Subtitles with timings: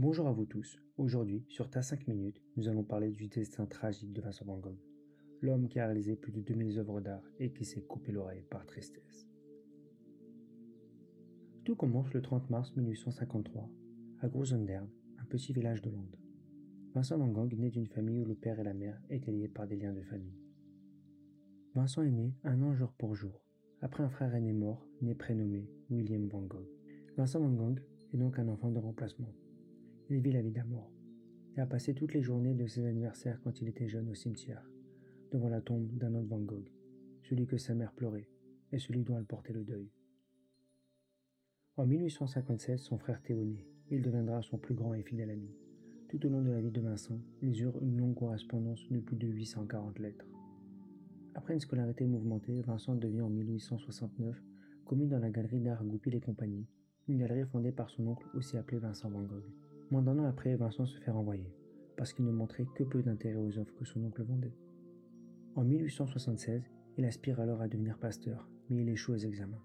[0.00, 0.78] Bonjour à vous tous.
[0.96, 4.78] Aujourd'hui, sur Ta 5 minutes, nous allons parler du destin tragique de Vincent Van Gogh,
[5.42, 8.64] l'homme qui a réalisé plus de 2000 œuvres d'art et qui s'est coupé l'oreille par
[8.64, 9.26] tristesse.
[11.64, 13.68] Tout commence le 30 mars 1853,
[14.20, 14.88] à Grozendern,
[15.18, 16.22] un petit village de Londres.
[16.94, 19.66] Vincent Van Gogh naît d'une famille où le père et la mère étaient liés par
[19.66, 20.38] des liens de famille.
[21.74, 23.44] Vincent est né un an jour pour jour,
[23.80, 26.68] après un frère aîné mort, né prénommé William Van Gogh.
[27.16, 27.80] Vincent Van Gogh
[28.14, 29.34] est donc un enfant de remplacement.
[30.10, 30.90] Il vit la vie mort
[31.56, 34.66] et a passé toutes les journées de ses anniversaires quand il était jeune au cimetière,
[35.32, 36.70] devant la tombe d'un autre Van Gogh,
[37.22, 38.28] celui que sa mère pleurait
[38.72, 39.90] et celui dont elle portait le deuil.
[41.76, 43.66] En 1857, son frère Théo naît.
[43.90, 45.54] Il deviendra son plus grand et fidèle ami.
[46.08, 49.16] Tout au long de la vie de Vincent, ils eurent une longue correspondance de plus
[49.16, 50.26] de 840 lettres.
[51.34, 54.42] Après une scolarité mouvementée, Vincent devient en 1869
[54.86, 56.66] commis dans la galerie d'art Goupil et compagnie,
[57.08, 59.44] une galerie fondée par son oncle aussi appelé Vincent Van Gogh.
[59.90, 61.50] Moins d'un an après, Vincent se fait renvoyer,
[61.96, 64.56] parce qu'il ne montrait que peu d'intérêt aux œuvres que son oncle vendait.
[65.54, 66.62] En 1876,
[66.98, 69.64] il aspire alors à devenir pasteur, mais il échoue aux examens.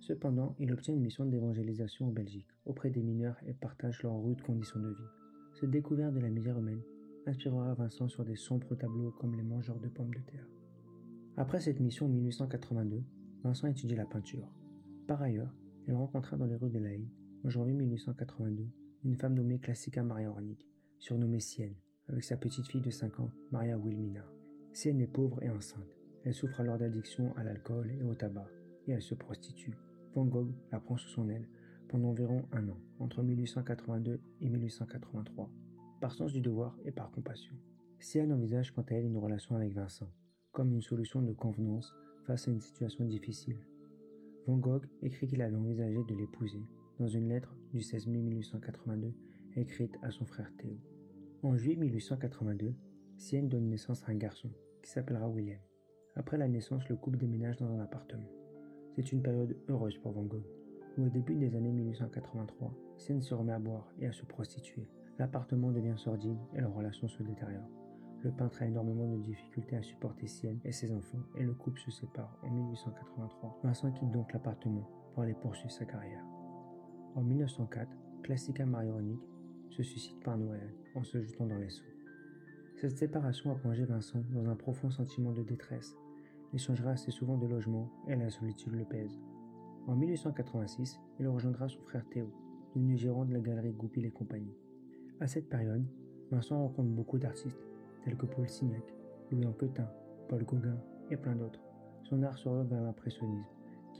[0.00, 4.40] Cependant, il obtient une mission d'évangélisation en Belgique, auprès des mineurs et partage leurs rudes
[4.40, 5.10] conditions de vie.
[5.52, 6.82] Cette découverte de la misère humaine
[7.26, 10.48] inspirera Vincent sur des sombres tableaux comme Les mangeurs de pommes de terre.
[11.36, 13.02] Après cette mission en 1882,
[13.44, 14.50] Vincent étudie la peinture.
[15.06, 15.54] Par ailleurs,
[15.86, 17.10] il rencontra dans les rues de La Haye,
[17.44, 18.66] en janvier 1882,
[19.04, 21.74] une femme nommée Classica Maria Ornick, surnommée Sienne,
[22.08, 24.24] avec sa petite fille de 5 ans, Maria Wilmina.
[24.72, 25.96] Sienne est pauvre et enceinte.
[26.24, 28.48] Elle souffre alors d'addiction à l'alcool et au tabac,
[28.86, 29.74] et elle se prostitue.
[30.14, 31.48] Van Gogh la prend sous son aile
[31.88, 35.50] pendant environ un an, entre 1882 et 1883,
[36.00, 37.54] par sens du devoir et par compassion.
[38.00, 40.10] Sienne envisage quant à elle une relation avec Vincent,
[40.52, 41.94] comme une solution de convenance
[42.26, 43.58] face à une situation difficile.
[44.46, 46.62] Van Gogh écrit qu'il avait envisagé de l'épouser
[47.00, 49.14] dans une lettre du 16 mai 1882
[49.56, 50.76] écrite à son frère Théo.
[51.42, 52.74] En juillet 1882,
[53.16, 54.50] Sienne donne naissance à un garçon
[54.82, 55.58] qui s'appellera William.
[56.14, 58.28] Après la naissance, le couple déménage dans un appartement.
[58.94, 60.44] C'est une période heureuse pour Van Gogh,
[60.98, 64.86] où au début des années 1883, Sienne se remet à boire et à se prostituer.
[65.18, 67.70] L'appartement devient sordide et leur relation se détériore.
[68.22, 71.80] Le peintre a énormément de difficultés à supporter Sienne et ses enfants et le couple
[71.80, 73.60] se sépare en 1883.
[73.64, 76.22] Vincent quitte donc l'appartement pour aller poursuivre sa carrière.
[77.16, 77.88] En 1904,
[78.22, 79.26] Classica Marionique
[79.70, 81.84] se suicide par Noël en se jetant dans les seaux.
[82.76, 85.96] Cette séparation a plongé Vincent dans un profond sentiment de détresse.
[86.52, 89.18] Il changera assez souvent de logement et la solitude le pèse.
[89.86, 92.30] En 1886, il rejoindra son frère Théo,
[92.74, 94.56] devenu gérant de la galerie Goupil et compagnie.
[95.18, 95.84] À cette période,
[96.30, 97.60] Vincent rencontre beaucoup d'artistes
[98.04, 98.84] tels que Paul Signac,
[99.32, 99.90] Louis Anquetin,
[100.28, 100.78] Paul Gauguin
[101.10, 101.60] et plein d'autres.
[102.04, 103.48] Son art s'oriente vers l'impressionnisme,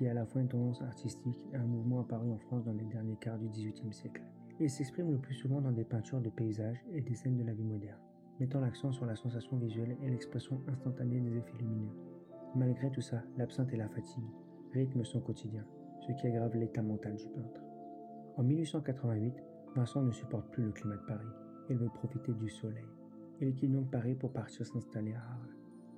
[0.01, 2.73] qui est à la fois une tendance artistique et un mouvement apparu en France dans
[2.73, 4.23] les derniers quarts du XVIIIe siècle.
[4.59, 7.53] Il s'exprime le plus souvent dans des peintures de paysages et des scènes de la
[7.53, 8.01] vie moderne,
[8.39, 11.93] mettant l'accent sur la sensation visuelle et l'expression instantanée des effets lumineux.
[12.55, 14.25] Malgré tout ça, l'absinthe et la fatigue
[14.73, 15.67] rythment son quotidien,
[16.01, 17.61] ce qui aggrave l'état mental du peintre.
[18.39, 19.35] En 1888,
[19.77, 21.29] Vincent ne supporte plus le climat de Paris.
[21.69, 22.87] Il veut profiter du soleil.
[23.43, 25.55] Il quitte donc Paris pour partir s'installer à Arles.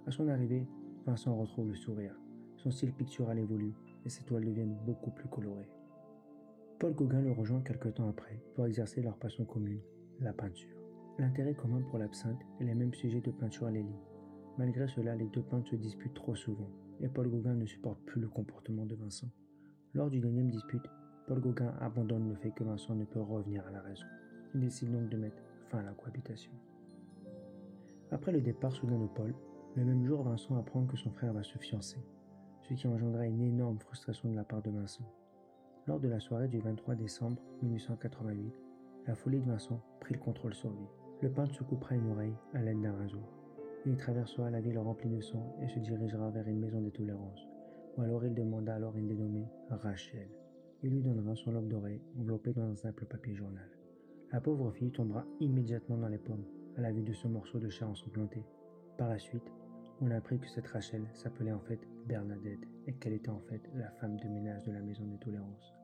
[0.08, 0.66] À son arrivée,
[1.06, 2.16] Vincent retrouve le sourire.
[2.56, 3.74] Son style pictural évolue
[4.04, 5.68] et ses toiles deviennent beaucoup plus colorées.
[6.78, 9.80] Paul Gauguin le rejoint quelque temps après pour exercer leur passion commune,
[10.20, 10.76] la peinture.
[11.18, 14.00] L'intérêt commun pour l'absinthe est les mêmes sujets de peinture à l'hélie.
[14.58, 16.70] Malgré cela, les deux peintres se disputent trop souvent
[17.00, 19.28] et Paul Gauguin ne supporte plus le comportement de Vincent.
[19.94, 20.84] Lors d'une énième dispute,
[21.26, 24.06] Paul Gauguin abandonne le fait que Vincent ne peut revenir à la raison.
[24.54, 26.52] Il décide donc de mettre fin à la cohabitation.
[28.10, 29.34] Après le départ soudain de Paul,
[29.76, 31.98] le même jour, Vincent apprend que son frère va se fiancer,
[32.62, 35.04] ce qui engendra une énorme frustration de la part de Vincent.
[35.86, 38.54] Lors de la soirée du 23 décembre 1888,
[39.06, 40.86] la folie de Vincent prit le contrôle sur lui.
[41.22, 43.28] Le peintre se coupera une oreille à l'aide d'un rasoir.
[43.84, 47.48] Il traversera la ville remplie de sang et se dirigera vers une maison des tolérances,
[47.96, 50.28] où alors il demanda alors une dénommée Rachel.
[50.84, 53.68] Il lui donnera son lobe d'oreille enveloppé dans un simple papier journal.
[54.32, 56.44] La pauvre fille tombera immédiatement dans les pommes
[56.76, 58.44] à la vue de ce morceau de chair ensanglanté.
[58.96, 59.52] Par la suite,
[60.02, 63.62] on a appris que cette Rachel s'appelait en fait Bernadette et qu'elle était en fait
[63.76, 65.74] la femme de ménage de la maison des tolérances.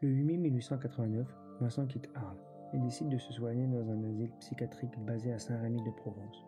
[0.00, 1.28] Le 8 mai 1889,
[1.60, 2.40] Vincent quitte Arles
[2.72, 6.42] et décide de se soigner dans un asile psychiatrique basé à Saint-Rémy de Provence,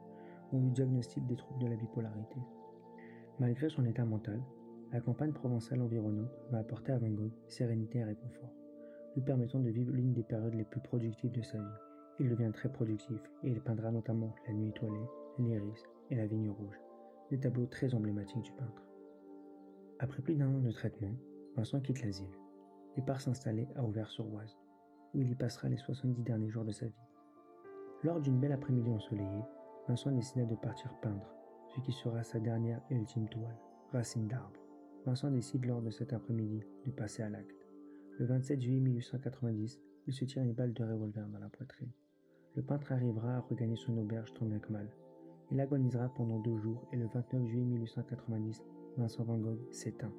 [0.50, 2.36] où on lui diagnostique des troubles de la bipolarité.
[3.38, 4.40] Malgré son état mental,
[4.92, 8.54] la campagne provençale environnante va apporter à Van Gogh sérénité et réconfort,
[9.16, 11.64] lui permettant de vivre l'une des périodes les plus productives de sa vie.
[12.20, 15.06] Il devient très productif et il peindra notamment La Nuit étoilée,
[15.38, 16.80] L'Iris et La Vigne rouge,
[17.30, 18.86] des tableaux très emblématiques du peintre.
[19.98, 21.14] Après plus d'un an de traitement,
[21.56, 22.26] Vincent quitte l'asile
[22.96, 24.56] et part s'installer à Auvers-sur-Oise,
[25.14, 27.06] où il y passera les 70 derniers jours de sa vie.
[28.02, 29.44] Lors d'une belle après-midi ensoleillée,
[29.88, 31.32] Vincent décida de partir peindre,
[31.74, 33.56] ce qui sera sa dernière et ultime toile,
[33.92, 34.60] Racine d'arbre.
[35.04, 37.66] Vincent décide lors de cet après-midi de passer à l'acte.
[38.18, 41.92] Le 27 juillet 1890, il se tire une balle de revolver dans la poitrine.
[42.54, 44.88] Le peintre arrivera à regagner son auberge tant bien que mal.
[45.52, 48.64] Il agonisera pendant deux jours et le 29 juillet 1890,
[48.96, 50.12] Vincent Van Gogh s'éteint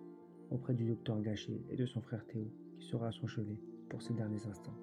[0.51, 2.47] auprès du docteur Gachet et de son frère Théo,
[2.77, 3.59] qui sera à son chevet
[3.89, 4.77] pour ses derniers instants.